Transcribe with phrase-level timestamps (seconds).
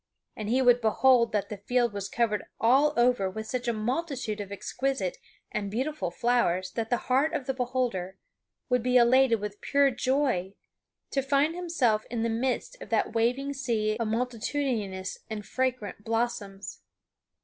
[0.35, 4.41] And he would behold that that field was covered all over with such a multitude
[4.41, 5.17] of exquisite
[5.51, 8.17] and beautiful flowers that the heart of the beholder
[8.67, 10.55] would be elated with pure joy
[11.11, 16.81] to find himself in the midst of that waving sea of multitudinous and fragrant blossoms.